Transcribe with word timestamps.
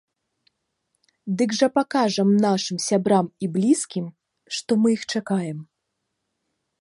Дык 1.41 1.49
жа 1.57 1.67
пакажам 1.75 2.29
нашым 2.45 2.77
сябрам 2.87 3.25
і 3.45 3.53
блізкім, 3.57 4.05
што 4.57 4.71
мы 4.83 4.87
іх 4.97 5.01
чакаем. 5.17 5.57